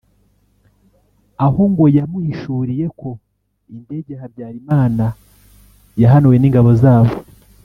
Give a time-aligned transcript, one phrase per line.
[1.45, 3.09] aho ngo yamuhishuriye ko
[3.75, 5.05] indege ya habyarimana
[6.01, 7.13] yahanuwe n’ingabo zabo